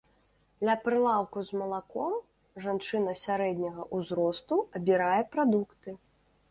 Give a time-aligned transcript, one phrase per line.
[0.69, 2.17] Ля прылаўку з малаком
[2.65, 5.89] жанчына сярэдняга ўзросту абірае прадукты.